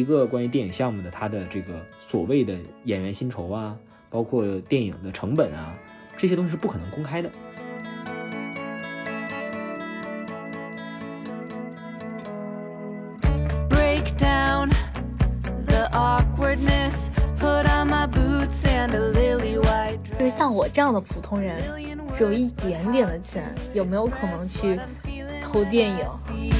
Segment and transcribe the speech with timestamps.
[0.00, 3.76] 一个关于电影项目的它的这个所谓的演员薪酬啊，
[4.08, 5.74] 包括电影的成本啊，
[6.16, 7.30] 这些东西是不可能公开的。
[13.68, 14.70] break down
[15.66, 17.10] the awkwardness.
[17.38, 21.62] Put on my boots and a lily white 就是像我这样的普通人，
[22.16, 24.80] 只有一点点的钱，有没有可能去
[25.42, 26.59] 投电影？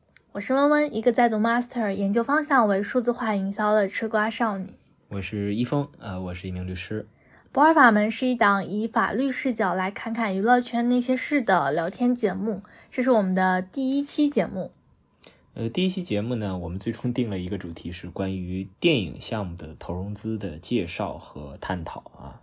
[0.33, 4.67] 我是温温，一个在读 Master 研究方向为数字化营销的吃瓜少女。
[5.09, 7.05] 我是一峰，呃，我是一名律师。
[7.51, 14.71] 博尔法门是一档以法律视角来看看娱乐圈那些事的聊天节目，这是我们的第一期节目。
[15.53, 22.39] 呃，第一期节目呢，我们最终定了一个主题是关于电影项目的投融资的介绍和探讨啊。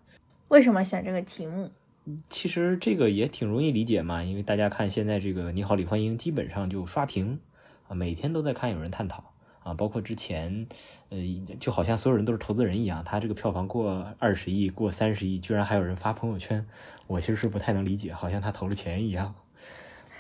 [0.49, 1.71] 为什么选这个题目？
[2.29, 7.39] 其实这个也挺容易理解嘛，因为大家看现在这个《你好，李焕英》基本上就刷屏
[7.89, 9.33] 啊，每天都在看有人探讨
[9.65, 10.67] 啊，包括之前，
[11.09, 11.19] 呃，
[11.59, 16.65] 就好像所有人都是投资人一样，他这个票房过二十亿、过三十亿，居然还有人发朋友圈，
[17.07, 19.35] 我其实是不太能理解，好像他投了钱一样。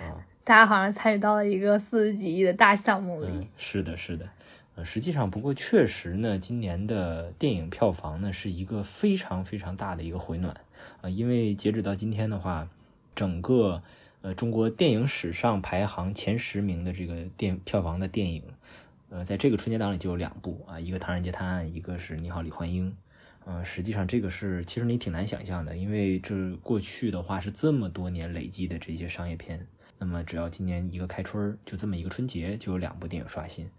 [0.00, 3.27] 啊大家好像参与到了一个四十几亿的大项目里。
[3.30, 4.27] 嗯，是的，是的。
[4.77, 10.56] 呃，实际上，不过确实呢，今年的电影票房呢是一个非常非常大的一个回暖
[11.02, 12.66] 啊、因为截止到今天的话，
[13.14, 13.83] 整个
[14.22, 18.42] 呃中国电影史上排行前十名的这个电票房的电影，
[19.11, 22.91] 呃，在这个春节档里就有两部啊，一个《唐人街探案》，一个是《你好，李焕英》。
[23.50, 29.67] 嗯、实际上这个是其实你挺难想象的，因为这过去的话是这么多年累积的这些商业片，
[29.98, 33.70] 那么只要今年一个开春儿，就这么一个春节，就有两部电影刷新，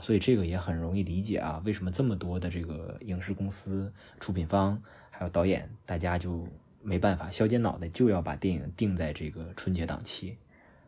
[0.00, 6.48] 所以这个也很容易理解啊，为什么这么多的这个影视公司、出品方还有导演，大家就
[6.82, 10.36] 没办法削尖脑袋，就要把电影定在这个春节档期。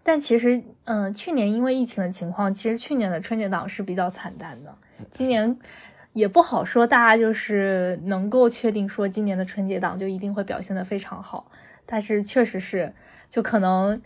[0.03, 4.77] 但其实，嗯、去年因为疫情的情况，其实去年的春节档是比较惨淡的。
[5.10, 5.59] 今年
[6.12, 11.50] 也不好说，大家就是能够确定说今年的春节档就一定会表现得非常好。
[11.87, 12.93] 但是确实是，
[13.31, 14.00] 就可能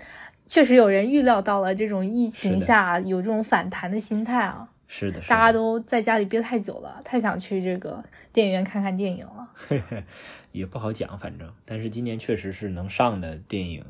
[0.46, 9.48] 确实有人预料到了这种疫情下有这种反弹的心态啊，是的，是的大家都在家里憋太久了，太想去这个电影院看看电影了。
[10.50, 13.84] 也不好讲，反正，但是今年确实是能上的电影，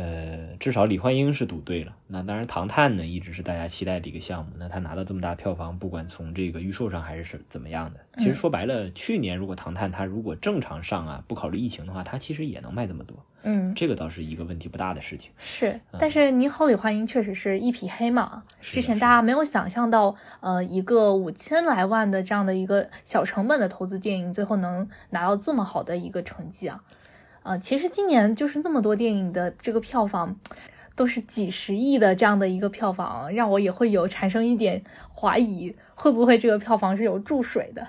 [0.00, 1.94] 呃，至少李焕英是赌对了。
[2.06, 4.52] 那当然，《唐探》呢一直是大家期待的一个项目。
[4.56, 13.14] 那他拿到这么大票房，不管从这个预售上还是是怎么样的，其实说白了，去年如果《唐探》它如果正常上啊，不考虑疫情的话，它其实也能卖这么多。
[13.42, 15.30] 嗯，这个倒是一个问题不大的事情。
[15.38, 18.42] 是，但是你好，李焕英确实是一匹黑马。
[18.62, 26.82] 之前大家没有想象到，呃，一个五千来万的这样的一个小成本的投资电影，最后能拿到这么好的一个成绩啊。
[27.42, 30.36] 呃，其实今年就是这么多电影的这个票房，
[30.94, 34.82] 都是几十亿的这样的一个票房，让我也会有产生一点
[35.14, 37.86] 怀疑，会不会这个票房是有注水的？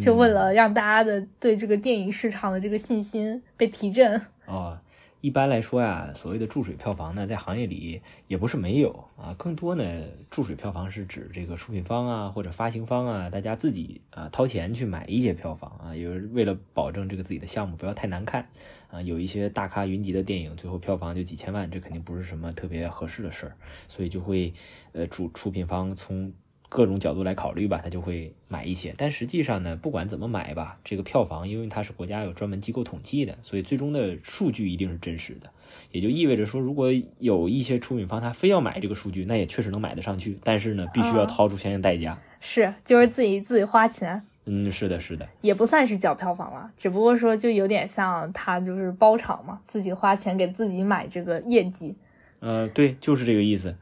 [0.00, 4.20] 就为了让大家的对这个电影市场的这个信心被提振。
[4.46, 4.78] 哦，
[5.24, 9.82] 一般来说呀，所谓的注水票房呢，在行业里也不是没有啊，更多呢，
[10.28, 18.46] 注水票房是指这个出品方啊或者发行方啊，大家自己啊掏钱去买一些票房啊，有为了保证这个自己的项目不要太难看
[18.90, 23.56] 啊，有一些大咖云集的电影，最后票房就几千万，这肯定不是什么特别合适的事儿，
[23.88, 24.52] 所以就会
[24.92, 26.30] 呃主出品方从
[26.74, 28.92] 各种角度来考虑吧，他就会买一些。
[28.98, 35.48] 但实际上呢，不管怎么买吧，这个票房因为它是国家有专门机构统计的，所以最终的数据一定是真实的。
[35.92, 36.90] 也就意味着说，如果
[37.20, 42.18] 有一些出品方他非要买这个数据，那也确实能买得上去，但是呢，必须要啊掏出相应代价。
[42.40, 51.94] 是，就是自己自己花钱，嗯，是的，是的，也不算是缴票房了，只不过说就有点像他就是包场嘛，自己花钱给自己买这个业绩，
[52.40, 53.76] 呃，对，就是这个意思。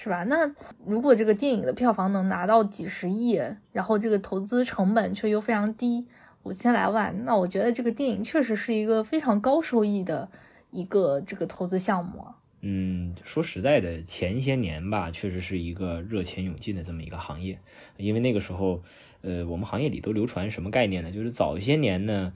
[0.00, 0.22] 是吧？
[0.22, 0.54] 那
[0.86, 3.40] 如果这个电影的票房能拿到几十亿，
[3.72, 6.06] 然后这个投资成本却又非常低，
[6.44, 10.30] 五千来万，那我觉得这个电影确实是一个非常高收益的
[10.70, 12.24] 一个这个投资项目。
[12.60, 17.58] 嗯，说实在的，前些年吧，确实是一个热钱涌进的这么一个行业，
[17.96, 18.80] 因为那个时候，
[19.22, 21.10] 呃，我们行业里都流传什么概念呢？
[21.10, 22.32] 就是早些年呢，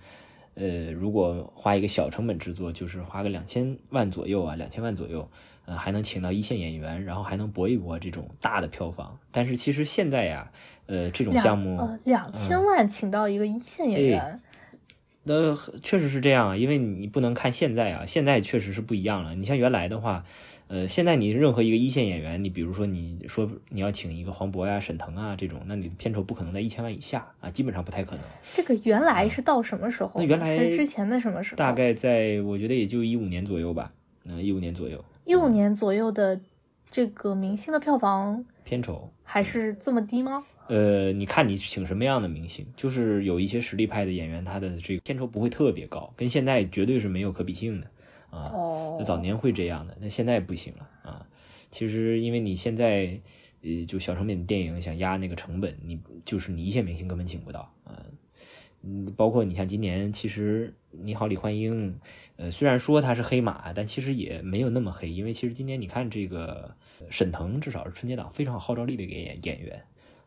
[0.55, 5.31] 呃，如果花一个小成本制作，就是花个两千万左右啊，两千万左右，
[5.77, 9.19] 还能请到一线演员，然后还能搏一搏这种大的票房。
[9.31, 10.51] 但是其实现在呀，
[10.87, 14.41] 呃，这种项目呃两千万请到一个一线演哎员，
[15.25, 19.35] 那确实是这样啊，因为你不能看现在啊，现在确实是不一样了。
[19.35, 20.25] 你像原来的话，
[20.69, 28.21] 呃，现在你任何一个一线演员，你比如说你说你要请一个黄渤呀、沈腾啊这种，那你的片酬不可能在一千万以下啊，基本上不太可能。
[28.53, 30.25] 这个原来是到什么时候呢？
[30.25, 31.57] 那原来是之前的什么时候？
[31.57, 33.93] 大概在我觉得也就一五年左右吧，
[34.31, 36.41] 嗯、一五年左右一五年左右的
[36.91, 39.11] 这个明星的票房片酬。
[39.25, 40.45] 还是这么低吗？
[40.69, 47.87] 呃，你看你请什么样的明星，就是有一些实力派的演员，他的这个片酬不会特别高，跟现在绝对是没有可比性的
[48.31, 48.51] 啊。
[48.53, 51.27] 哦那，早年会这样的，那现在不行了啊。
[51.71, 53.21] 其实因为你现在
[53.63, 57.99] 呃，就小成本电影想压那个成本，你就是你一线明星根本请不到啊。
[58.83, 61.93] 嗯，包括你像今年，其实《你好，李焕英》，
[62.37, 69.81] 呃，虽然说他是黑马，但其实也没有那么黑，因为其实今年你看这个呃沈腾，至少是春节档非常有号召力的一个演演员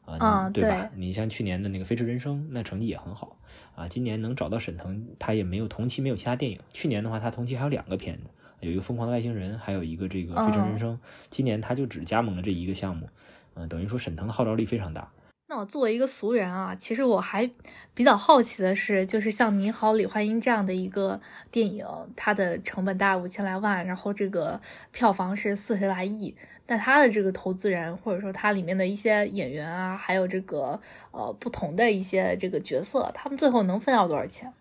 [0.06, 0.81] 啊，对吧？
[0.81, 3.38] 对你像去年的那个《飞驰人生》，那成绩也很好
[3.75, 3.88] 啊。
[3.88, 6.58] 今年能找到沈腾，他也没有同期没有其他电影。
[6.72, 8.30] 去年的话，他同期还有两个片子，
[8.62, 10.96] 有一个《疯狂的外星人》，还有一个这个《飞驰人生》
[11.30, 13.10] 今年他就只加盟了这一个项目，
[13.56, 15.12] 嗯、等于说沈腾的号召力非常大。
[15.47, 17.47] 那我作为一个俗人啊，其实我还
[17.94, 21.21] 比较好奇的是，就是像《你好，李焕英》这样的一个
[21.51, 24.59] 电影，它的成本大概五千来万，然后这个
[24.92, 30.81] 票房是四十来亿，那它的这个投资人或者说它里面的一些演员啊，还有这个
[31.12, 34.51] 呃不同的一些这个角色，他们最后能分到多少钱？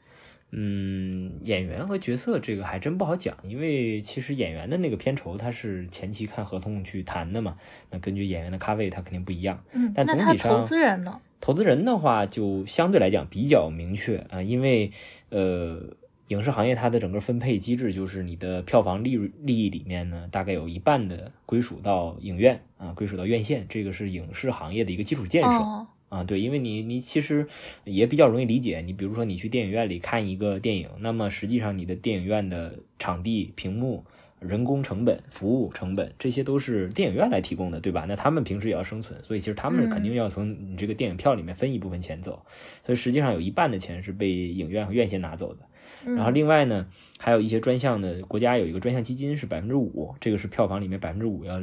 [0.56, 7.56] 嗯，演员和角色这个还真不好讲，因为其实演员的那个片酬他是前期看合同去谈的嘛，
[7.90, 9.62] 那根据演员的咖位，他肯定不一样。
[9.72, 11.20] 嗯，但总体上投资人呢？
[11.40, 14.92] 投资人的话，就相对来讲比较明确啊，因为
[15.30, 15.78] 呃，
[16.28, 25.48] 影视行业它的整个分配机制就是你的票房利润利益里面呢，大概有一半的归属到影院啊，归属到院线，这个是影视行业的一个基础建设。
[25.48, 27.44] 哦，啊，对，因为你你其实
[27.82, 28.80] 也比较容易理解。
[28.86, 34.04] 你比如说你去电影院里看一个电影，那么实际上你的电影院的场地、屏幕、
[34.38, 38.04] 人工成本、服务成本，这些都是电影院来提供的，对吧？
[38.06, 42.44] 那他们平时也要生存，所以其实他们肯定要从你这个电影票里面分一部分钱走。
[42.84, 45.60] 所以实际上有一半的钱是被影院和院线拿走的。
[46.06, 46.86] 嗯然后另外呢，
[47.18, 51.60] 还有一些专项的，国家有一个专项基金是百分之五，这个是票房里面百分之五要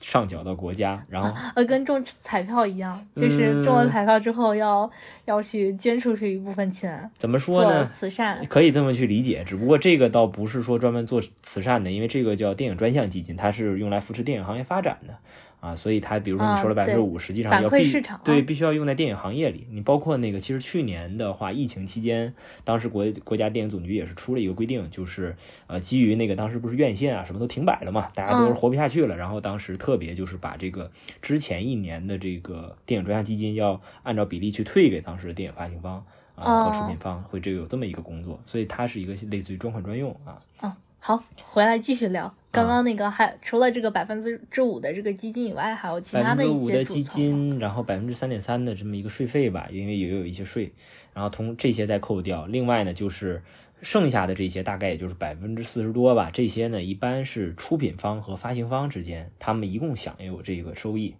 [0.00, 4.90] 上缴到国家，然后呃，跟中彩票一样，就是中了嗯彩票之后要、
[5.26, 7.86] 要去捐出去一部分钱怎么说做呢？
[7.94, 8.44] 慈善。
[8.46, 15.14] 可以这么去理解，只不过这个倒不是说专门做慈善的，因为这个叫电影专项基金，它是用来扶持电影行业发展的
[15.60, 19.66] 啊，所以它比如说你收了百分之五，实际上要必馈市场对必须要用在电影行业里。
[19.70, 22.34] 你包括那个，其实去年的话，疫情期间，
[22.64, 25.36] 当时国国家电影总局也是出了一个规定，就是
[25.66, 30.90] 呃，基于那个当时不是院线啊什么都停摆了嘛，大家都是嗯活不下去了，然后当时特别就是把这个
[31.20, 36.04] 之前一年的这个电影专项基金要按照比例去退给当时的电影发行方。
[36.36, 40.40] 啊，和出哦品方会这个有这么一个工作，所以它是一个类似于专款专用啊。
[40.62, 42.34] 嗯，好，回来继续聊。
[42.52, 47.30] 刚刚那个还除了这个百分之之五的这个基金以外，还有其他的一五的基些组成吗。
[47.32, 50.70] 金，然后百分之三点三的这么一个税费吧，因为也有一些税，
[51.14, 52.44] 然后从这些再扣掉。
[52.44, 53.42] 另外呢，就是
[53.80, 61.14] 剩下的这些大概也就是百分之四十多吧，这些呢一般是出品方和发行方之间，他们一共享有这个收益。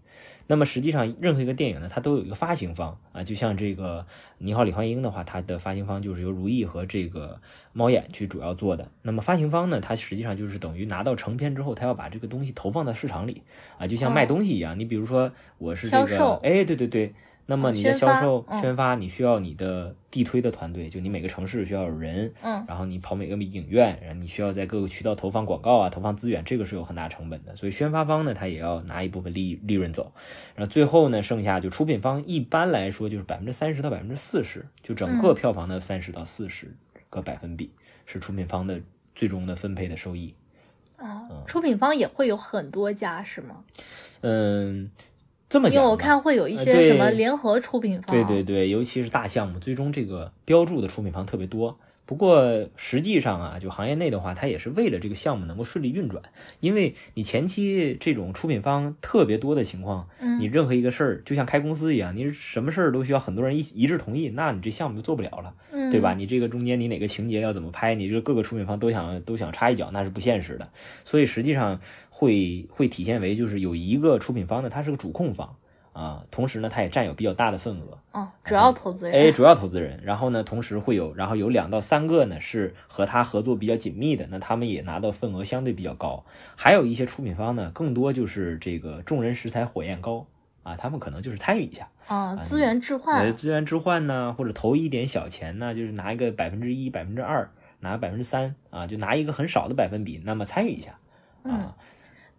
[0.46, 4.00] 那么实际上，任何一个电影呢，它都有一个发行方啊，就像这个
[4.38, 7.40] 《你好，李焕英》的话，它的发行方就是由如意和这个
[7.72, 8.88] 猫眼去主要做的。
[9.02, 13.42] 那么发行方呢，它实际上就是等于拿到成片之后，它要把这个东西投放到市场里
[13.78, 14.78] 啊，就像卖哦东西一样。
[14.78, 17.14] 你比如说，我是这个哎，对对对。
[17.50, 27.56] 那么哦你的销售、嗯宣发，你需要你的地推的团队，就你每个城市需要有人，嗯然后你跑每个影院，然后你需要在各个渠道投放广告啊，投放资源，这个是有很大成本的。
[27.56, 30.12] 所以宣发方呢，他也要拿一部分利利润走，
[30.54, 36.72] 然后最后呢，剩下就出品方一般来说就是百分之三十到百分之四十，就整个嗯票房的三十到四十
[37.10, 37.72] 个百分比
[38.06, 38.80] 是出品方的
[39.16, 40.32] 最终的分配的收益。
[40.96, 43.64] 啊，出品方也会有很多家是吗？
[44.20, 44.90] 嗯，
[45.50, 48.14] 这么因为我看会有一呃些什么对联合出品方。
[48.14, 51.76] 对对对，尤其是大项目，最终这个标注的出品方特别多。
[52.10, 56.20] 不过实际上啊，就行业内的话，它也是为了这个项目能够顺利运转，
[56.58, 65.54] 因为你前期这种出品方特别多的情况，嗯你任何一个事儿就像开公司一样，你什么事儿都需要很多人一一致同意，那你这项目就做不了了。
[65.70, 66.12] 嗯，对吧？？
[66.14, 70.68] 你这个中间你哪个情节要怎么拍，你这个各个出品方都想都想插一脚，那是不现实的。
[71.04, 75.54] 所以实际上会会体现为就是有一个出品方呢，他是个主控方
[75.92, 77.98] 啊，同时呢，它也占有比较大的份额。
[78.12, 79.20] 哦，主要投资人。
[79.20, 86.24] 哎，主要投资人，然后呢，同时会有，然后有两到三个呢是和他合作比较紧密的，那他们也拿到份额相对比较高。
[86.56, 90.26] 还有一些出品方呢，更多就是这个众人拾柴火焰高
[90.62, 93.36] 啊，他们可能就是参与一下，啊，资源置呃，换。
[93.36, 100.98] 资源置换呢，或者投一点小钱呢，就是拿一个百分之一、百分之二，拿百分之三啊，就拿一个很少的百分比，那么参与一下
[101.44, 101.76] 嗯啊。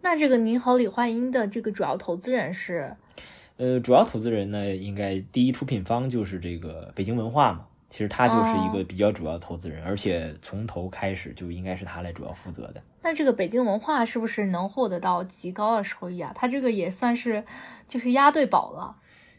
[0.04, 2.96] 那这个你好，李焕英的这个主要投资人是
[3.56, 7.66] 呃，主要投资人呢，应该第一出品方就是这个北京文化嘛。
[7.88, 12.82] 其实他就是一个比较主要投资人，而且从头开始就应该是他来主要负责的。
[13.02, 16.32] 那这个北京文化是不是能获得到极高的收益啊？
[16.34, 17.44] 他这个也算是
[17.86, 18.96] 就是押对宝了。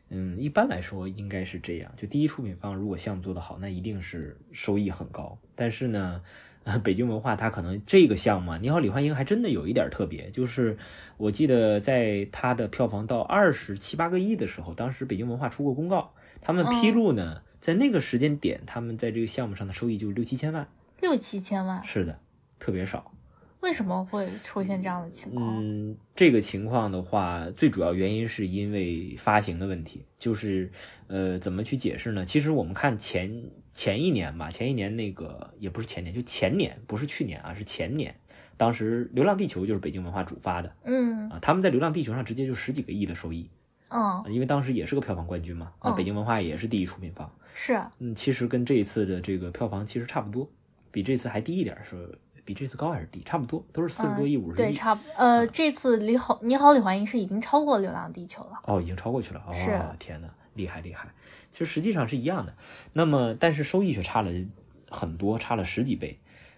[0.10, 1.92] 嗯，一般来说应该是这样。
[1.98, 5.36] 就第一出品方如果项目做得好，那一定是收益很高。
[5.56, 6.22] 但是呢，
[6.64, 10.78] 呃北京文化它可能这个项目啊，《你好，李焕英》还真的有一点特别，就是
[11.18, 20.68] 我记得在它的票房到二十七八个亿的时候，当时北京文化出过公告，他们披露呢，在那个时间点，他们在这个项目上的收益就六七千万。
[21.02, 22.18] 六七千万，是的，
[22.60, 23.12] 特别少。
[23.60, 25.58] 为什么会出现这样的情况？
[25.62, 30.70] 嗯，这个情况的话，最主要原因是因为发行的问题，就是
[31.08, 32.26] 呃，怎么去解释呢？
[32.26, 33.44] 其实我们看前
[33.74, 38.16] 前一年吧，前一年那个也不是前年，就前年，不是去年啊，是前年。
[38.56, 43.50] 当时《流浪地球》就是北京文化主发的嗯啊，他们在《流浪地球》上直接就十几个亿的收益，
[43.90, 47.30] 嗯啊，因为当时也是个票房冠军嘛，那哦北京文化也是第一出品方。
[47.56, 50.48] 是嗯，其实跟这一次的这个票房其实差不多，
[50.92, 53.24] 比这次还低一点儿，是比这次高还是低？
[53.24, 54.74] 差不多，都是四十多亿、五十对，亿。
[54.74, 58.54] 差不呃，这次李好你好李焕英是已经超过《流浪地球》了。
[58.66, 59.44] 哦，已经超过去了。
[59.48, 61.14] 哦，是天呐，厉害厉害！
[61.52, 62.56] 其实实际上是一样的，
[62.94, 64.32] 那么但是收益却差了
[64.90, 66.18] 很多，差了十几倍。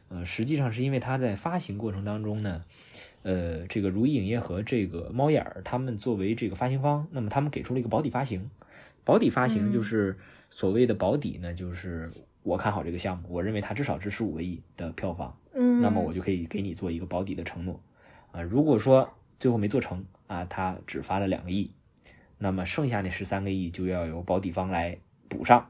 [0.09, 2.63] 呃，实际上是因为它在发行过程当中呢，
[3.23, 8.49] 呃，这个如意影业和这个猫眼儿他们作为这个发行方，那么他们给出了一个保底发行。
[9.03, 10.17] 保底发行嗯就是
[10.49, 12.11] 所谓的保底呢，就是
[12.43, 17.81] 我看好这个项目，我认为它至少值十五个亿的票房，嗯，那么我就可以给你做一个保底的承诺。
[18.31, 21.71] 啊、如果说最后没做成啊，它只发了两个亿，
[22.45, 24.95] 那么剩下那十三个亿就要由保底方来
[25.27, 25.65] 补上。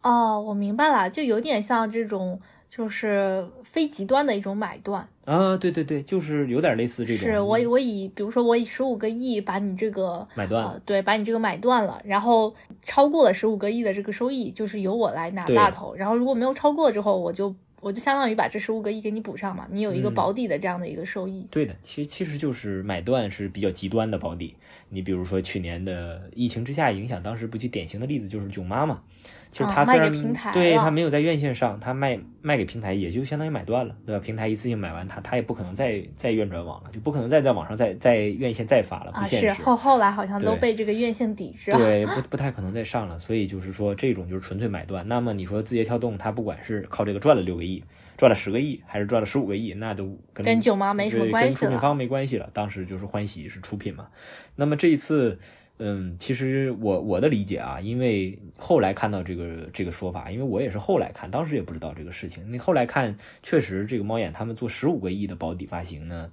[0.00, 5.06] 哦，我明白了，就有点像这种就是非极端的一种买断。
[5.26, 7.28] 啊，对对对，就是有点类似这种。
[7.28, 15.94] 是我以我以比如说我以十五个亿把你这个买断呃对，把你这个买断了，然后超过了十五个亿的这个收益，就是由我来拿大头。
[15.94, 21.46] 然后如果没有超过之后，我就我就相当于把这十五个亿给你补上嘛，你有一个嗯保底的这样的一个收益。
[21.50, 24.54] 对的，其实其实就是买断是比较极端的保底。
[24.88, 29.02] 你比如说去年的疫情之下影响，当时不就典型的例子就是囧妈嘛。
[29.50, 34.24] 其实啊它虽然、卖给平台对了它没有在院线上，他卖卖给平台也就相当于买断了，对吧？
[34.24, 39.46] 平台一次性买完它，他也不可能再再院转网了，就不可能再在网上再再院线再发了，不啊，现实。
[39.48, 41.76] 是后后来好像都被这个院线抵制了。
[41.76, 45.06] 对， 不不太可能再上了，所以就是说这种就是纯粹买断。
[45.06, 47.71] 那么你说字节跳动，它不管是靠这个赚了六个亿，
[48.16, 52.50] 赚了十个亿，还是赚了十五个亿，那都跟跟囧妈没什么关系了跟出品方没关系了。
[52.52, 54.08] 当时就是欢喜是出品嘛。
[54.56, 55.38] 那么这一次，
[55.78, 62.52] 嗯，其实我我的理解啊，因为后来看到这个这个说法，因为我也是后来看，当时也不知道这个事情。
[62.52, 66.30] 你后来看，确实这个猫眼他们做十五个亿的保底发行呢，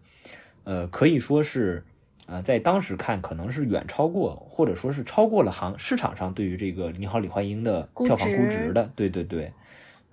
[0.64, 1.84] 呃，可以说是。
[2.28, 8.88] 啊，在当时看可能是远超过，或者说是超过了行市场上对于这个《你好，李焕英》的票房估值值的。
[8.96, 9.52] 对对对，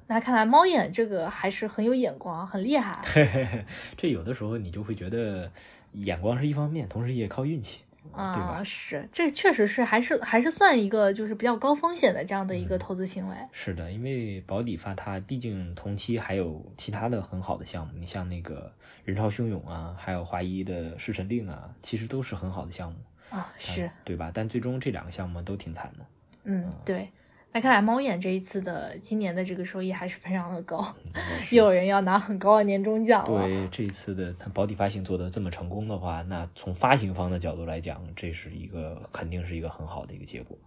[0.08, 3.02] 那看来猫眼这个还是很有眼光，很厉害。
[3.04, 3.64] 嘿嘿嘿
[3.96, 5.50] 这有的时候你就会觉得
[5.92, 7.80] 眼光是一方面，同时也靠运气，
[8.12, 8.62] 对啊，吧？
[8.62, 13.36] 是，这确实是还是还是算一个就是比较高风险的这样的一嗯个投资行为。
[13.50, 18.72] 是的，因为保底发它毕竟同期还有其他的很好的项目，你像那个
[19.04, 22.98] 人潮汹涌啊，还有华谊的《侍神令》啊，其实都是很好的项目，
[23.30, 24.30] 啊，是，对吧？
[24.32, 26.06] 但最终这两个项目都挺惨的。
[26.44, 27.10] 嗯，对。
[27.52, 30.94] 那看来猫眼这一次的今年的这个收益还是非常的高，
[31.50, 33.44] 又有人要拿很高的年终奖了。
[33.44, 40.58] 对这一次的它保底发行做得这么成功的话，那从发行方的角度来讲，这是一个肯定是一个很好的一个结果。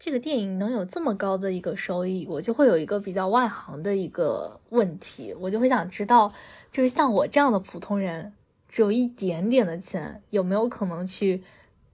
[0.00, 6.32] 这个电影能有这么高的一个收益，我就会有一个比较外行的一个问题，我就会想知道，
[6.72, 8.32] 就是像我这样的普通人，
[8.68, 11.42] 只有一点点的钱，有没有可能去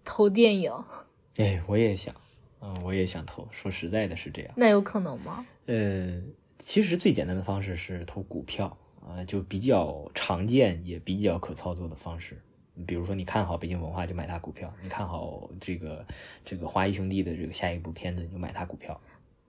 [0.05, 0.71] 投电影？
[1.39, 2.15] 哎，我也想，
[2.65, 3.47] 嗯，我也想投。
[3.51, 4.51] 说实在的，是这样。
[4.57, 5.45] 那有可能吗？
[5.67, 6.19] 呃，
[6.59, 8.75] 其实最简单的方式是投股票
[9.07, 12.41] 啊、就比较常见也比较可操作的方式。
[12.87, 16.05] 比如说，你看好北京文化就买它股票，你看好这个
[16.43, 18.99] 这个华谊兄弟的这个下一部片子你就买它股票。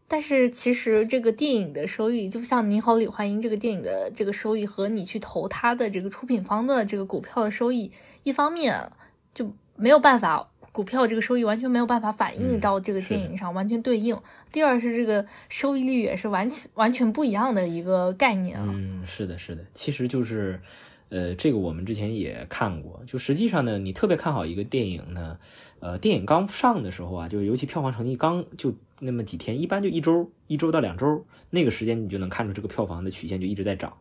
[0.08, 7.92] 但是其实这个电影的收益，就像《你好，李焕英》这个电影的这个收益和你去投它的这个出品方的这个股票的收益，
[8.24, 8.92] 一方面
[9.34, 14.20] 就没有办法股票这个收益完全没有办法反映嗯到这个电影上，完全对应。
[14.52, 18.66] 第二是这个收益率也是完全完全不一样的一个概念啊。
[18.68, 20.60] 嗯，是的，是的，其实就是，
[21.08, 23.02] 呃，这个我们之前也看过。
[23.08, 25.40] 就实际上呢，你特别看好一个电影呢，
[25.80, 33.94] 呃，电影刚上的时候啊，就尤其票房成绩刚就那么几天，一般就一周，一周到两周，那个时间你就能看出这个票房的曲线就一直在涨。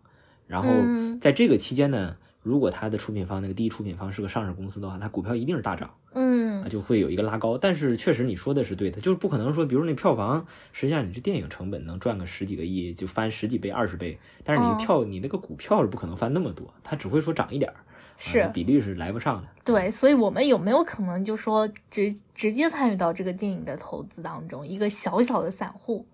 [0.48, 5.92] 然后嗯在这个期间呢，如果它的出品方那个第一出品方是个上市公司的话，它股票一定是大涨。
[6.12, 7.58] 嗯啊，就会有一个拉高。
[7.58, 17.74] 但是确实你说的是对的，就是不可能说，比如那票房，实际上你这电影成本能赚个十几个亿，就翻十几倍、二十倍，但是你哦票、你那个股票是不可能翻那么多，它只会说涨一点儿，
[18.16, 19.48] 是啊、比例是来不上的。
[19.64, 24.64] 对，所以我们有没有可能就说直直接参与到这个电影的投资当中？
[24.64, 26.06] 一个小小的散户，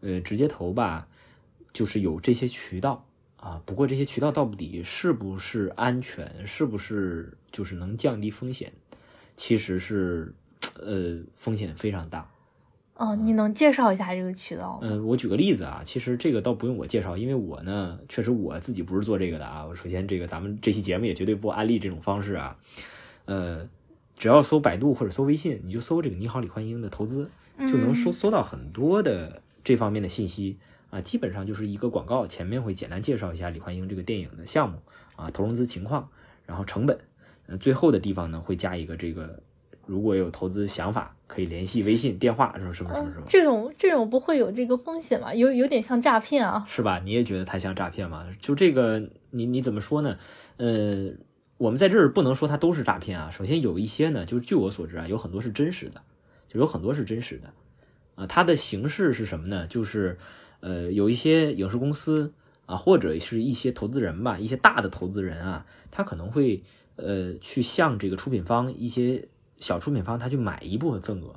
[0.00, 1.08] 呃，直接投吧，
[1.72, 3.04] 就是有这些渠道
[3.42, 3.60] 啊。
[3.66, 8.72] 不过这些渠道到底是不是安全，是不是就是能降低风险，
[9.36, 10.32] 其实是
[10.80, 12.30] 呃风险非常大。
[12.94, 14.80] 哦，你能介绍一下这个渠道吗？
[14.82, 19.66] 嗯，我举个例子啊，其实这个倒不用我介绍，因为我呢，确实我自己不是做这个的啊。
[19.66, 22.56] 我首先这个咱们这期节目也绝对不安利这种方式啊。
[23.24, 23.68] 呃，
[24.16, 30.58] 只要搜百度或者搜微信，你就搜这个“你好，李焕英”的投资，就能搜嗯搜到很多的这方面的信息
[30.92, 31.00] 啊。
[31.00, 34.78] 基本上就是一个广告，前面会简单介绍一下李焕英这个电影的项目
[35.16, 36.08] 啊，投融资情况，
[36.46, 36.98] 然后成本，
[37.46, 39.42] 呃，最后的地方呢会加一个这个，
[39.86, 43.24] 如果有投资想法，可以联系微信电话什么什么什么什么。
[43.26, 45.34] 这种这种不会有这个风险吗？
[45.34, 46.64] 有有点像诈骗啊。
[46.68, 47.00] 是吧？
[47.00, 48.26] 你也觉得它像诈骗吗？
[48.38, 50.18] 就这个，你你怎么说呢？
[50.58, 51.10] 呃，
[51.56, 53.30] 我们在这儿不能说它都是诈骗啊。
[53.30, 56.02] 首先有一些呢，就是据我所知啊，有很多是真实的，
[56.48, 57.52] 就有很多是真实的
[58.14, 58.26] 啊。
[58.26, 59.66] 它的形式是什么呢？
[59.66, 60.18] 就是
[60.62, 62.32] 呃，有一些影视公司
[62.66, 66.62] 啊，或者是一些投资人吧，一些大的投资人啊，他可能会
[66.96, 69.28] 呃去向这个出品方一些
[69.58, 71.34] 小出品方，他去买一部分份额。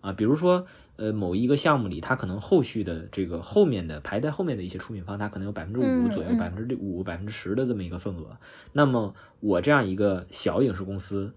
[0.00, 0.64] 啊，比如说，
[0.94, 8.38] 呃，某一个项目里，他可能后续的这个后面的排在后面的一些出品方，他可能有百分之五嗯左右，嗯百分之五、百分之十的这么一个份额。
[8.72, 11.34] 那么我这样一个小影视公司，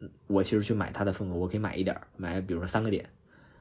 [0.00, 3.10] 嗯我其实去买它的份额，我可以买一点儿，买比如说三个点。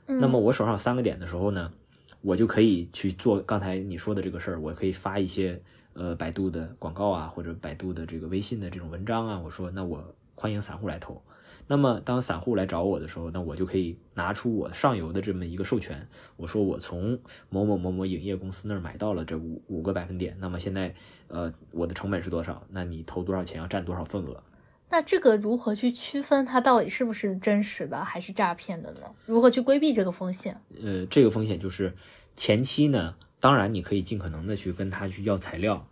[0.06, 1.74] 嗯、那么我手上有三个点的时候呢，
[2.22, 5.62] 我就可以去做刚才你说的这个事儿，我可以发一些
[5.94, 11.22] 呃百度的广告啊，或者百度的这个微信的这种文章啊，我说那我欢迎散户来投。
[11.68, 17.20] 那么当散户来找我的时候，那我就可以拿出我上游的这么一个授权，我说我从
[17.50, 20.96] 某某某某影业公司那儿买到了这五五个百分点，那么现在
[21.28, 22.64] 呃我的成本是多少？
[22.70, 24.44] 那你投多少钱要占多少份额？
[24.92, 29.14] 那这个如何去区分它到底是不是真实的还是诈骗的呢？
[29.26, 30.60] 如何去规避这个风险？
[30.82, 31.94] 呃，这个风险就是
[32.36, 35.88] 前期呢，当然你可以尽可能的去跟他去要材料，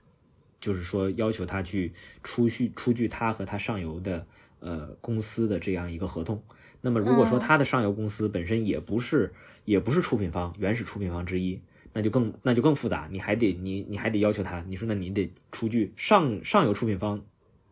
[0.59, 4.25] 就是说要求他去出具出具他和他上游的
[4.59, 6.41] 呃公司的这样一个合同。
[6.81, 9.33] 那么如果说嗯他的上游公司本身也不是
[9.65, 11.61] 也不是出品方原始出品方之一，
[11.93, 17.23] 那就更那就更复杂，你还得你你还得要求他，你说那你得出具上上游出品方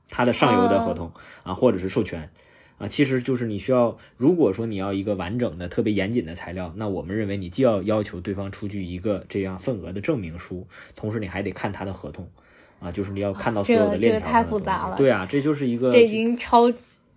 [0.10, 1.12] 他的上游的合同
[1.44, 2.30] 啊，或者是授权。
[2.78, 12.28] 啊，其实就是你需要，如果说你要一个完整的、特别严谨的材料，那我们认为你既要要求对方出具一个这样份额的证明书，同时你还得看他的合同，
[12.82, 14.64] 啊，就是你要看到所有的这个链条这个太上的东西。
[14.64, 14.98] 复杂了。
[14.98, 16.70] 对啊，这就是一个这已经超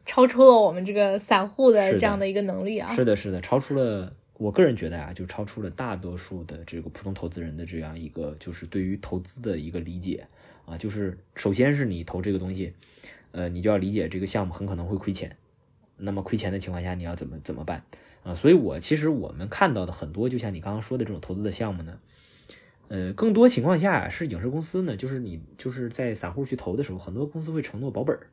[0.07, 1.91] 超出了我们这个散户的。
[1.99, 2.95] 这样的一个能力啊。
[2.95, 10.25] 是的，是的，超出了我个人觉得啊，就超出了大多数的这个普通投资人的这样一个就是对于投资的一个理解
[10.69, 12.75] 啊，就是首先是你投这个东西，
[13.33, 15.37] 呃，你就要理解这个项目很可能会亏钱，
[15.97, 17.83] 那么亏钱的情况下你要怎么怎么办
[18.23, 18.35] 啊？
[18.35, 21.99] 所以我其实我们看到的很多，就像你刚刚说的这种投资的项目呢。
[22.89, 28.29] 呃，更多情况下是影视公司呢，就是你就是在散户去投的时候，很多公司会承诺保本儿，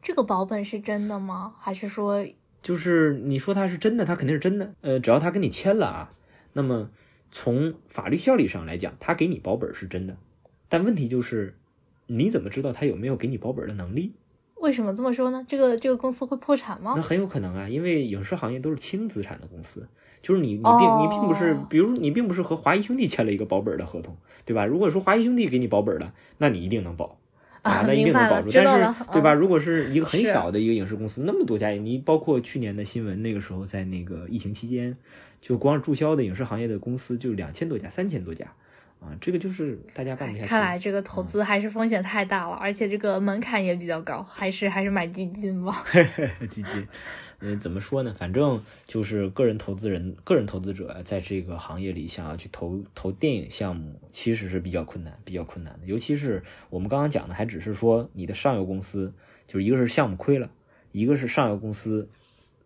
[0.00, 1.54] 这个保本是真的吗？
[1.58, 2.24] 还是说
[2.62, 4.72] 就是你说它是真的，它肯定是真的。
[4.82, 6.12] 呃，只要他跟你签了啊，
[6.52, 6.90] 那么
[7.32, 10.16] 从法律效力上来讲，他给你保本是真的。
[10.68, 11.56] 但问题就是，
[12.06, 14.12] 你怎么知道他有没有给你保本的能力？
[14.56, 15.44] 为什么这么说呢？
[15.46, 17.02] 这个这个公司会破产吗那？
[17.02, 19.86] 很有可能啊，因为影视行业都是轻资产的公司，
[20.20, 24.64] 就是你你并你并不是哦，比如你并不是和华谊兄弟签了一个保本的合同，对吧？
[24.64, 27.18] 如果说华谊兄弟给你保本了，那你一定能保。
[27.64, 28.50] 啊，那一定能保住。
[28.52, 29.32] 但是，对吧？
[29.32, 34.94] 嗯如果是一个 很小的一个影视公司，那么多家，你包括去年的新闻，那个时候在那个疫情期间，
[35.40, 38.52] 就光是注销的影视行业的公司就两千多家、三千多家，
[39.04, 40.48] 啊，这个就是大家办不下去。
[40.48, 45.84] 看来这个投资还是风险太大了，而且这个门槛也比较高，还是还是买基金吧。
[46.50, 46.88] 基金，
[47.40, 48.14] 嗯，怎么说呢？
[48.18, 55.86] 反正就是个人投资人、个人投资者在这个行业里想要去投投电影项目，其实是比较困难、比较困难的。
[55.86, 59.12] 尤其是我们刚刚讲的，还只是说你的上游公司，
[59.46, 60.50] 就是一个是项目亏了，
[60.92, 62.08] 一个是上游公司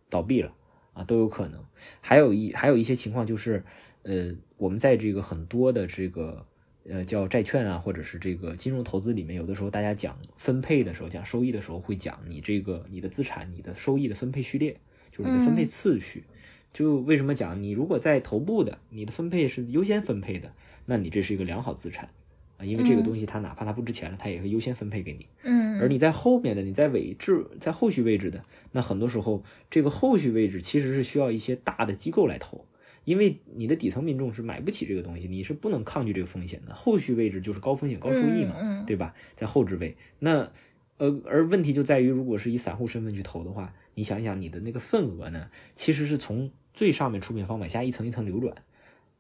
[0.08, 0.52] 倒闭了
[0.98, 1.64] 啊，都有可能。
[2.00, 3.62] 还有一还有一些情况就是，
[4.02, 6.44] 呃，我们在这个很多的这个
[6.88, 14.76] 呃叫债券啊，或者是这个金融投资里面，有的时候大家讲分配的时候，讲收益的时候会讲你这个你的资产、你的收益的分配序列，
[15.12, 16.24] 就是你的分配嗯次序。
[16.72, 20.52] 就为什么讲你如果在头部的，你的分配是优先分配的，
[20.86, 22.10] 那你这是一个良好资产
[22.58, 25.26] 啊，因为这个嗯东西它哪怕它不值钱了，它也会优先分配给你。
[25.44, 32.66] 嗯，而你在后面的，你在尾置，在后续位置的，那很多时候这个后续位置其实是需要一些大的机构来投，
[33.04, 36.74] 因为你的底层民众是买不起这个东西，你是不能抗拒这个风险的。
[36.74, 39.14] 后续位置就是高风险高收益嘛，对吧？
[39.36, 40.50] 在后置位，那
[40.96, 48.52] 呃，而问题就在于，如果是以散户身份去投的话，你想一想你的那个份额呢，其实是从最上面出品方往下一层一层流转。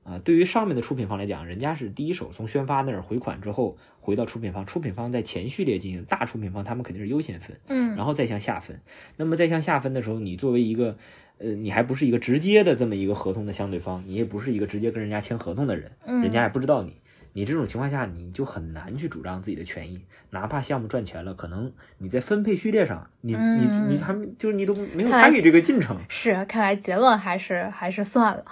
[0.08, 8.80] 啊，对于上面的出品方来讲，人家是第一手从宣发那儿回款之后回到出品方，出品方在前序列进行大出品方，他们肯定是优先分，嗯然后再向下分。
[9.16, 10.96] 那么再向下分的时候，你作为一个
[11.36, 16.94] 呃，你还不是一个直接的这么一个合同的相对方，你也不是一个直接跟人家签合同的人，嗯人家也不知道你。
[17.38, 25.96] 你这种情况下，你就很难去主张自己的权益，哪怕项目赚钱了，可能你在分配序列上，你你你嗯还没就是你都没有参与这个进程。
[26.08, 28.42] 是，看来结论还是还是算了，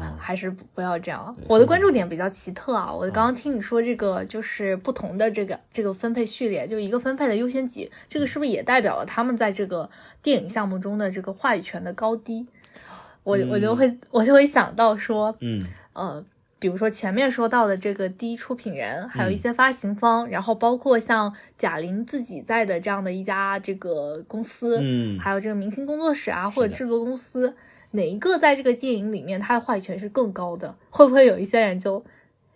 [0.00, 1.34] 啊还是不不要这样了。
[1.48, 9.90] 我的关注点比较奇特啊，我刚刚听你说这个就是不同的这个这个分配序列，就一个分配的优先级，这个是不是也代表了他们在这个
[10.22, 12.46] 电影项目中的这个话语权的高低？
[13.24, 15.60] 我我就嗯会我就会想到说，嗯
[15.94, 16.24] 呃，
[16.58, 27.54] 比如说前面说到的这个第一出品人，还有一嗯些发行方，然后包括像贾玲自己在的这样的一家这个公司，嗯还有这个明星工作室啊，或者制作公司，
[27.90, 30.76] 哪一个在这个电影里面他的话语权是更高的？
[30.88, 32.02] 会不会有一些人就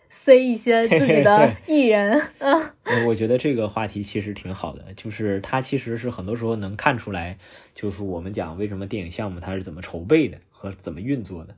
[0.09, 2.21] 塞一些自己的 艺人？
[2.39, 7.37] 嗯 呃我觉得这个话题其实挺好的，就是它其实是很多时候能看出来，
[7.75, 11.55] 就是我们讲为什么电影项目它是怎么筹备的和怎么运作的。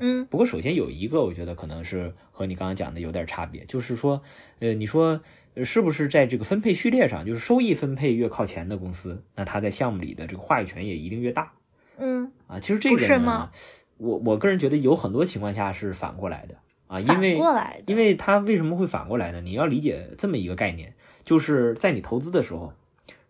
[0.00, 4.22] 嗯不过首先有一个，我觉得可能是和你刚刚讲的有点差别，就是说，
[4.60, 5.20] 呃，你说
[5.54, 11.52] 呃是不是在这个分配序列上，就是收益分配越靠前的公司，那它在项目里的这个话语权也一定越大
[11.98, 12.58] 嗯啊？
[12.58, 13.50] 其实这不个呢
[13.98, 19.40] 我我个人觉得有很多情况下是反过来的啊，因为反过来的因为它为什么会反过来呢？
[19.40, 22.72] 你要理解这么一个概念，就是在你投资的时候，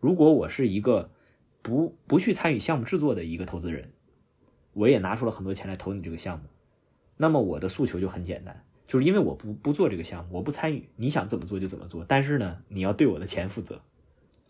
[0.01, 1.11] 如果我是一个
[1.63, 3.91] 不不去参与项目制作的一个投资人，
[4.75, 6.45] 我也拿出了很多钱来投你这个项目，
[7.17, 13.81] 那么我的诉求就很简单，就是因为我不不做这个项目，我不参与，你想怎么做就怎么做，但是呢，你要对我的钱负责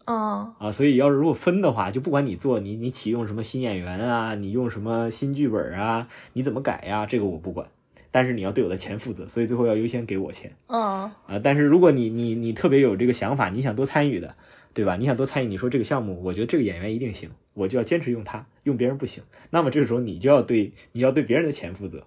[0.06, 0.72] 哦啊。
[0.72, 7.68] 所以要是如果分的话，就不管你做你你启用什么新演员啊，你用什么新剧本啊，你怎么改呀、这个我不管。
[8.10, 10.54] 但是你要对我的钱负责，所以最后要优先给我钱。
[10.68, 14.36] 哦啊，但是如果你你你特别有这个想法，你想多参与的，
[14.74, 14.96] 对吧？
[14.96, 19.22] 你想多参与，你说这个项目，我觉得这个演员一定行，我就要坚持用他，用别人不行。
[19.50, 22.04] 那么这个时候你就要对你要对别人的钱负责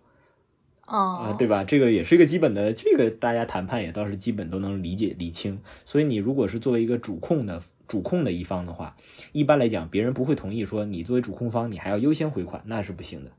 [0.86, 1.64] 啊，哦，对吧？
[1.64, 5.60] 这个也是一个基本的，这个大家谈判也倒是基本都能理解理清。
[5.86, 8.96] 所以你如果是作为一个主控的主控的一方的话，
[9.32, 13.32] 一般来讲，别人不会同意说你作为主控方你还要优先回款，那是不行的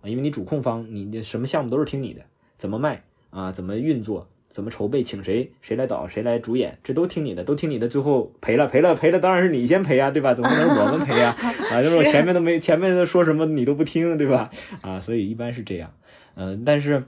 [0.00, 2.22] 啊，因为你主控方你你什么项目都是听你的，
[2.56, 4.28] 怎么卖啊，怎么运作。
[4.52, 7.88] 怎么筹备，请谁谁来导，谁来主演，这都听你的，都听你的。
[7.88, 10.34] 最后赔了，赔了，赔了，当然是你先赔啊，对吧？
[10.34, 11.34] 怎么能我们赔啊？
[11.72, 14.50] 啊，就是我前面都没，前面都说什么你都不听，对吧？
[14.82, 15.94] 啊，所以一般是这样。
[16.34, 17.04] 嗯、但是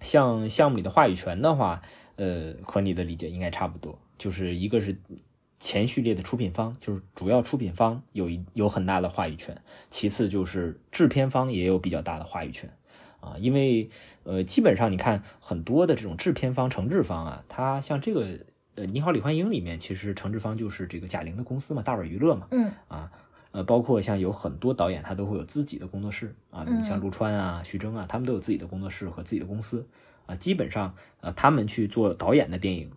[0.00, 1.82] 像项目里的话语权的话，
[2.16, 4.96] 呃，和你的理解应该差不多，就是一个是
[5.58, 9.54] 前序列的出品方，就是主要出品方有一有很大的话语权，
[9.90, 12.70] 其次就是制片方也有比较大的话语权。
[13.20, 13.88] 啊，因为
[14.24, 18.38] 呃，基本上你看很多的这种制片方、承制方啊，它像这个
[18.74, 23.10] 呃《你好，李焕英》里面，其实承制方就是这个贾玲的公司嘛，大碗娱乐嘛，嗯啊，
[23.52, 29.86] 呃，包括像有很多导演，他都会有自己的工作室啊，你像陆川啊、徐峥啊，他们都有自己的工作室和自己的公司
[30.26, 32.90] 啊，基本上呃，他们去做导演的电影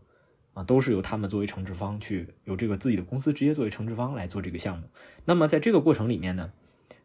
[0.54, 4.84] 啊，都是由他们作为承制方去由这个自己的公司直接作为承制方来做这个项目。
[5.26, 6.52] 那么在这个过程里面呢，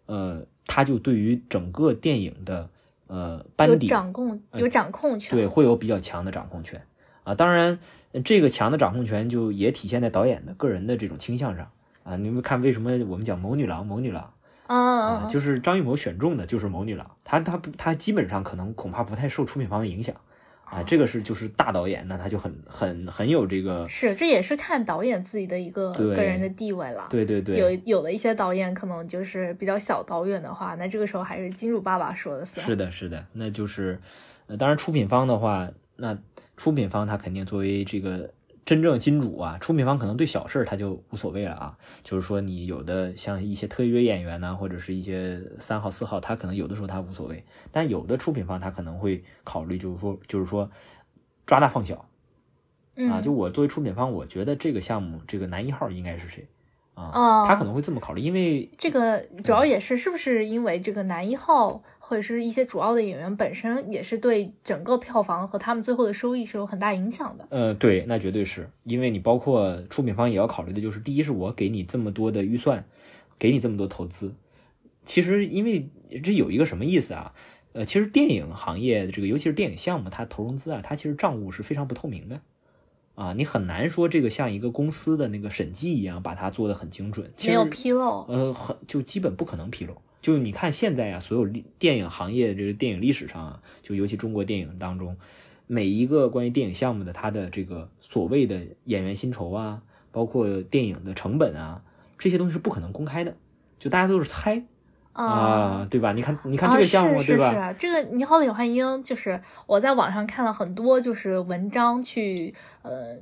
[0.06, 2.68] 呃，他就对于整个电影的
[3.08, 6.80] 呃有班底掌控有掌控权，对，会有比较强的掌控权
[7.24, 7.34] 啊。
[7.34, 7.78] 当然，
[8.12, 11.68] 呃这个强的掌控权就也体现在导演的个人的这种倾向上
[12.04, 12.16] 啊。
[12.16, 14.32] 你们看，为什么我们讲谋女郎，谋女郎
[14.68, 20.14] 嗯啊，嗯，就是张艺谋选中的就是谋女郎，他他不他基本上可能恐怕不太受出品方的影响
[20.70, 20.82] 啊。
[20.82, 27.06] 这个是就是大导演，那他就很很很有这个，是这也是看导演自己的一个个人的地位了。
[27.10, 32.64] 对对对，有有的一些导演可能就是比较小导演的话，那这个时候还是金主爸爸说了算。
[32.66, 33.98] 是的，是的，那就是，
[34.46, 36.16] 呃，当然出品方的话，那
[36.56, 38.30] 出品方他肯定作为这个
[38.68, 41.78] 真正金主啊，出品方可能对小事儿他就无所谓了啊。
[42.02, 50.70] 就是说，你有的像一些特约演员呐、或者是一些三号、四号，他可能有的时候他无所谓，但有的出品方他可能会考虑，就是说，就是说
[51.46, 52.04] 抓大放小
[52.96, 53.22] 嗯啊。
[53.22, 56.46] 就我作为出品方，我觉得这个项目这个男一号应该是谁
[56.98, 57.10] 啊？
[57.14, 67.46] 哦他可能会这么考虑，因为这个主要也是是不是因为这个男一号或者是一些主要的演员本身也是对整个票房和他们最后的收益是有很大影响的。
[67.50, 72.84] 呃，对，那绝对是因为你包括出品方也要考虑的就是，第一是我给你这么多的预算，
[73.38, 74.34] 给你这么多投资，
[75.04, 75.88] 其实因为
[76.22, 77.32] 这有一个什么意思啊？
[77.74, 82.40] 呃，其实电影行业这个，尤其是电影项目，它投融资啊，它其实账务是非常不透明的
[83.18, 89.96] 啊，你很难说这个像一个公司的那个审计一样把它做得很精准，其没有实纰漏，呃，很就基本不可能纰漏。
[90.20, 95.16] 就你看现在啊，所有电影行业这个电影历史上啊，就尤其中国电影当中，
[95.66, 101.82] 每一个关于电影项目的它的这个所谓的演员薪酬啊，包括电影的成本啊，
[102.18, 103.36] 这些东西是不可能公开的，
[103.80, 104.64] 就大家都是猜
[105.24, 106.12] 啊，对吧？
[106.12, 107.50] 你看，你看这个项目，啊、是对吧？
[107.52, 113.16] 是是，这个《你好，李焕英》就是我在网上看了很多就是文章去呃。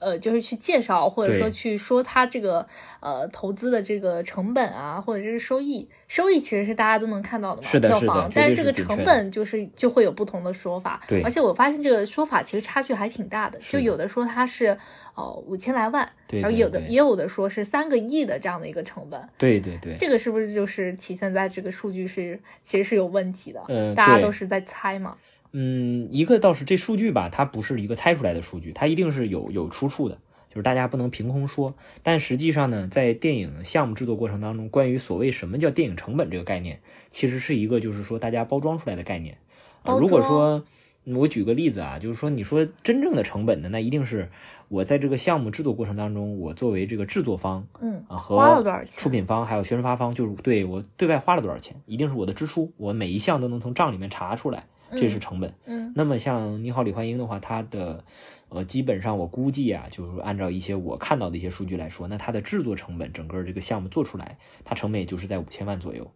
[0.00, 2.66] 呃，就是去介绍，或者说去说它这个
[3.00, 14.76] 呃投资的这个成本啊，或者这个收益，收益其实是大家都能看到的嘛，是的票房，绝但是这个成本就是就会有不同的说法，对而且我发现这个说法其实差距还挺大的，就有的说它是
[15.14, 23.62] 哦五千来万，然后有的也有的说是三个亿的这样的一个成本，对对对，这个是不是就是体现在这个数据是其实是有问题的？
[23.68, 25.16] 嗯大家都是在猜嘛。
[25.52, 31.74] 嗯，一个倒是这数据吧，它不是一个猜出来的数据，它一定是有有出处的，就是大家不能凭空说。
[32.02, 39.38] 但实际上呢，在电影项目制作过程当中，关于所谓什么叫电影成本这个概念，其实是一个就是说大家包装出来的概念。
[39.82, 40.64] 啊、如果说
[41.04, 44.30] 嗯我举个例子啊，就是说你说真正的成本呢，那一定是
[44.68, 48.62] 我在这个项目制作过程当中，我作为这个制作方嗯，啊和？
[48.86, 55.52] 出品方还有宣发方，就是对我对外花了多少钱，一定是我的支出，我每一项都能从账里面查出来，这是成本。
[55.66, 58.04] 嗯那么像《你好，李焕英》的话，它的
[58.48, 66.10] 呃基本上我估计啊，就是按照一些我看到的一些数据来说，那它的制作成本，整个这个项目做出来，它成本也就是在五千万左右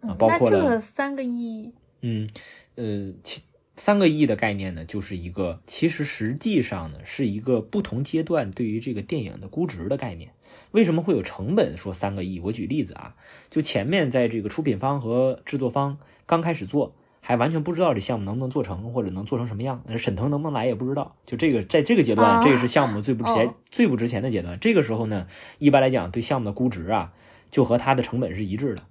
[0.00, 2.28] 啊，嗯包括了三个亿，嗯
[2.74, 3.42] 呃其
[3.76, 10.30] 三个亿的概念呢，就是一个其实实际上呢是一个不同阶段对于这个电影的估值的概念。
[10.70, 12.38] 为什么会有成本说三个亿？
[12.40, 13.16] 我举例子啊，
[13.50, 16.94] 就前面在这个出品方和制作方刚开始做，
[17.26, 21.16] 还完全不知道这项目能不能做成，或者能做成什么样，那沈腾能不能来也不知道。
[21.24, 24.60] 就这个在这个阶段，啊这个是项目最不值钱、哦最不值钱的阶段。
[24.60, 25.26] 这个时候呢，
[25.58, 27.14] 一般来讲对项目的估值啊，
[27.50, 28.82] 就和它的成本是一致的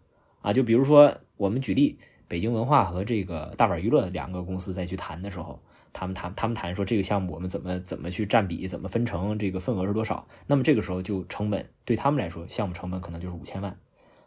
[0.42, 0.52] 啊。
[0.52, 5.62] 就比如说我们举例，北京文化和这个大碗娱乐两个公司再去谈的时候，
[5.94, 10.28] 他们谈他们谈说这个项目我们怎么怎么去占比，怎么分成，这个份额是多少？
[10.48, 13.78] 那么这个时候就成本对他们来说，项目成本可能就是五千万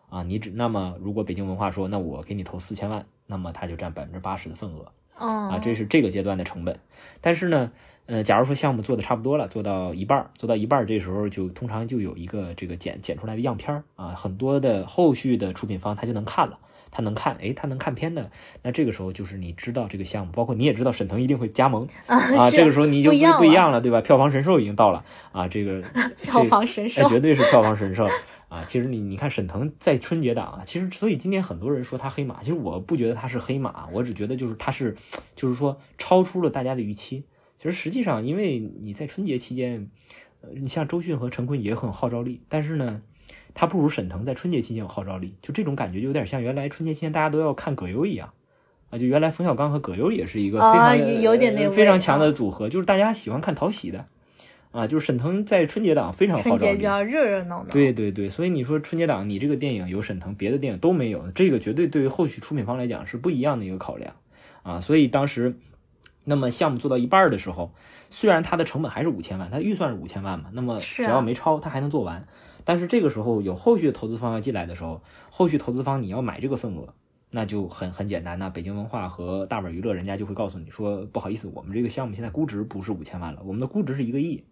[0.09, 0.23] 啊。
[0.23, 4.93] 你只那么如果北京文化说，那我给你投四千万，那么它就占百分之八十的份额。
[5.19, 6.79] 哦，啊，这是这个阶段的成本。
[7.21, 7.71] 但是呢，
[8.07, 16.59] 呃，假如说项目做的差不多了，做到一半儿，做到一半儿，这时候就通常就有一个这个剪剪出来的样片儿啊，很多的后续的出品方他就能看了。
[16.89, 18.31] 他能看，哎，他能看片的，
[18.63, 24.01] 那这个时候就是你知道这个项目，包括你也知道沈腾一定会加盟啊啊，这个时候你就不一样了对吧？
[24.01, 25.83] 票房神兽已经到了啊，这个
[26.23, 28.07] 票这房神兽哎，绝对是票房神兽
[28.49, 28.65] 啊！
[28.65, 34.97] 其实你你看沈腾在春节档啊，其实所以今年很多人说他黑马，其实我不觉得他是黑马，我只觉得就是他是
[35.35, 37.25] 就是说超出了大家的预期。
[37.59, 39.89] 其实实际上，因为你在春节期间，
[40.43, 43.03] 呃，你像周迅和陈坤也很有号召力，但是呢，
[43.55, 48.33] 他不如沈腾在春节期间有号召力，就这种感觉就有点像原来春节期间大家都要看葛优一样。
[48.89, 54.07] 啊，就原来冯小刚和葛优也是一个非常、啊有有点那非常强啊的组合，就是大家喜欢看讨喜的，
[54.71, 57.71] 啊，就是沈腾在春节档非常有号召力春节就，要热热闹闹。
[57.73, 64.15] 对对对，所以你说春节档你这个电影有沈腾，别的电影都没有，这个绝对对于后续出品方来讲是不一样的一个考量
[64.63, 64.81] 啊。
[64.81, 65.57] 所以当时，
[66.25, 67.73] 那么项目做到一半的时候，
[68.11, 72.27] 虽然它的成本还是五千万，它预算是五千万嘛，那么只要没超，它还能做完。
[72.65, 75.01] 但是这个时候有后续的投资方要进来的时候，
[75.31, 76.93] 后续投资方你要买这个份额，
[77.31, 78.39] 那就很很简单。
[78.41, 84.43] 那北京文化和大碗娱乐人家就会告诉你说，不好意思，我们这个项目现在估值不是五千万了，我们的估值是一个亿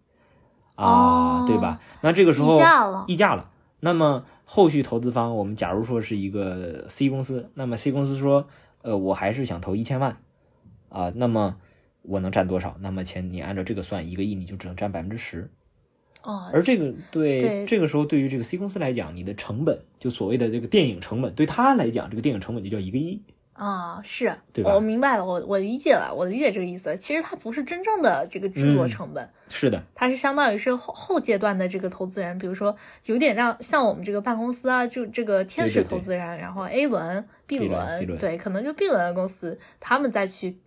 [0.74, 1.80] 啊，哦对吧？
[2.02, 3.50] 那这个时候溢价了溢价了。
[3.80, 8.48] 那么后续投资方，我们假如说是一个 C 公司，那么 C 公司说，
[8.82, 10.16] 呃，我还是想投一千万
[10.88, 11.56] 啊，那么
[12.02, 12.76] 我能占多少？
[12.80, 15.50] 那么钱你按照这个算，一个亿你就只能占百分之十。
[16.22, 23.20] 哦，而这个对对这个时候对于这个 C 公司来讲，你的成本就所谓的这个电影成本，对他来讲，这个电影成本就叫一个亿
[23.54, 26.96] 啊，是，对吧我明白了，我我理解了，我理解这个意思。
[26.98, 40.58] 其实它不是真正的这个制作嗯成本，是的，它是相当于是后后阶段的这个投资人，比如说有点像像我们这个办公司啊，就这个天使对对对投资人，然后 A 轮、B 轮对，可能就 B 轮的公司，他们再去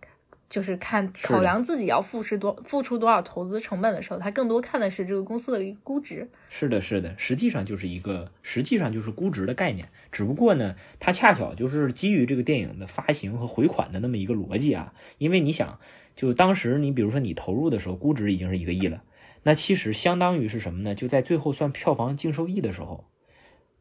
[0.48, 6.28] 就是看考量自己要付出多付出多少投资成本的时候，他更多看的是这个公司的一个估值。
[6.48, 14.94] 是的，是的，实际上就是一个，实际上就是估值的概念，只不过呢，它恰巧就是基于这个电影的发行和回款的那么一个逻辑啊。
[15.18, 15.78] 因为你想，
[16.16, 19.02] 就当时你比如说你投入的时候，估值已经是一个亿了，
[19.42, 20.94] 那其实相当于是什么呢？
[20.94, 23.04] 就在最后算票房净收益的时候，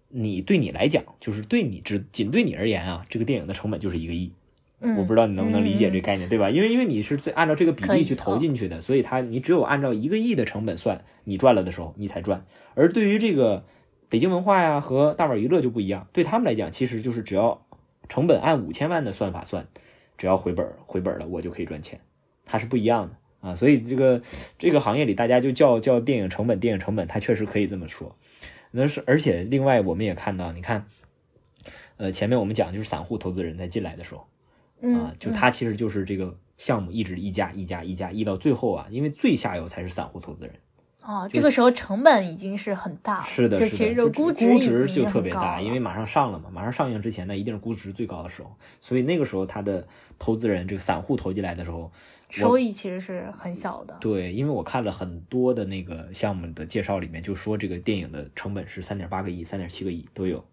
[0.10, 4.34] 你对你来讲，就是对你只仅对你而言啊，这个电影的成本就是一个亿。
[4.80, 6.52] 嗯，我不知道你能不能理解这嗯个概念，对吧？
[6.52, 12.46] 因为因为你是在按照这个比例去投进去的，所以它你只有按照一个亿的成本算，你赚了的时候你才赚。
[12.76, 13.66] 而对于这个
[14.08, 17.66] 北京文化呀和大碗娱乐就不一样，对他们来讲，其实就是只要
[18.08, 19.68] 成本按五千万的算法算，
[20.16, 22.00] 只要回本回本了，我就可以赚钱，
[22.46, 23.56] 它是不一样的啊。
[23.56, 24.22] 所以这个
[24.60, 28.16] 这个行业里，大家就叫叫电影成本，电影成本，它确实可以这么说。
[28.70, 30.86] 那是而且另外我们也看到，你看，
[31.98, 34.28] 呃，前面我们讲就是散户投资人在进来的时候。
[34.82, 40.54] 嗯啊，就它其实就是这个项目一直溢价、溢价、溢价，溢到最后啊，因为最下游才是散户投资人。
[41.04, 49.88] 哦，这个时候成本已经是很大了，是的，就是其的，估值估值就特别大，因为马上上了嘛，马上上映之前呢，一定是估值最高的时候，所以那个时候它的
[50.20, 51.90] 投资人这个散户投进来的时候，
[52.30, 53.96] 收益其实是很小的。
[54.02, 60.44] 对，因为我看了很多的那个项目的介绍里面，就说这个电影的成本是三点八个亿、三点七个亿都有，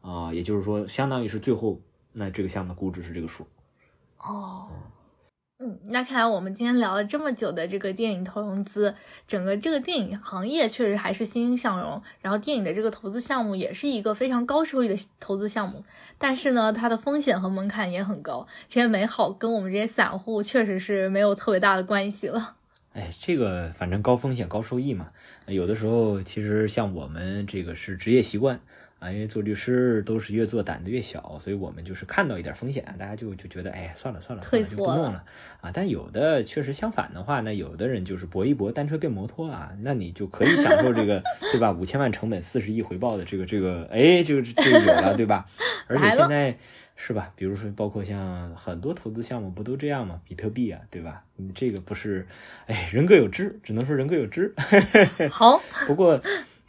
[0.00, 1.78] 啊、也就是说，相当于是最后
[2.12, 3.46] 那这个项目的估值是这个数。
[4.18, 4.68] 哦，
[5.60, 8.94] 嗯，那看来我们今天聊了这么久的这个电影投融资，
[9.26, 15.84] 整个这个电影行业确实还是欣欣向荣，然后电影的这个投资项目也是一个非常高收益的投资项目，
[16.18, 22.56] 但是呢，它的风险和门槛也很高，这些美好跟我们这些散户确实是没有特别大的关系了。
[22.94, 25.10] 哎，这个反正高风险高收益嘛，
[25.46, 28.60] 有的时候其实像我们这个是职业习惯
[28.98, 35.24] 啊，因为做律师都是越做胆子越小，所以我们就是看到一点风险，大家就就觉得哎算了算了，算退了就不弄了
[35.60, 35.70] 啊。
[35.72, 41.70] 但有的确实相反的话呢，有的人就是搏一搏，单车变摩托啊，那你就可以享受这个 对吧？
[41.72, 45.46] 五千万成本四十亿回报的这个这个，哎，这个这个有了对吧？
[45.86, 46.56] 而且现在。
[47.00, 47.32] 是吧？
[47.36, 50.20] 比如说，包括像很多投资项目不都这样吗？
[50.24, 51.22] 比特币啊，对吧？
[51.36, 52.26] 你这个不是，
[52.66, 54.52] 哎，人各有志，只能说人各有志。
[55.30, 56.20] 好，不过，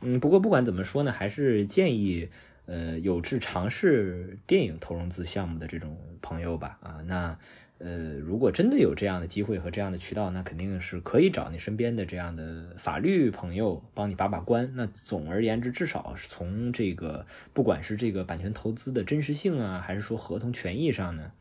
[0.01, 2.29] 嗯，不过不管怎么说呢，还是建议，
[2.65, 7.37] 呃，有志尝试电影投融资项目的这种朋友吧，啊，那，
[7.79, 14.71] 呃，如果真的有这样的机会和这样的渠道，那肯定是可以找你身边的这样的法律朋友帮你把把关。
[14.75, 21.31] 那总而言之，至少是从这个，不管是这个版权投资的真实性啊，还是说合同权益上呢，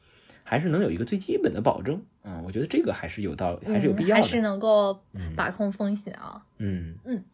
[0.45, 2.03] 还是能有一个最基本的保证。
[2.23, 4.21] 嗯，我觉得这个还是有道理，还是有必要的。
[4.21, 6.45] 嗯还是能够嗯把控风险啊。
[6.59, 7.25] 嗯嗯，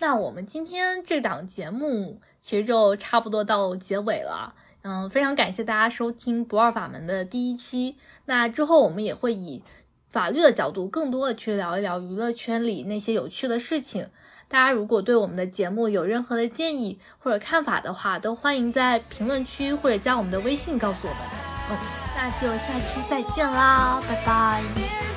[0.00, 4.54] 那我们今天这档节目其实就差不多到结尾了。
[4.82, 7.96] 嗯，非常感谢大家收听不二法门的第一期。
[8.26, 9.62] 那之后我们也会以
[10.08, 14.08] 法律的角度，更多的去聊一聊娱乐圈里那些有趣的事情。
[14.46, 21.22] 大家如果对我们的节目有任何的建议或者看法的话，都欢迎在评论区或者加我们的微信告诉我们。
[21.70, 21.76] 嗯，
[22.16, 25.07] 那就下期再见啦，拜拜。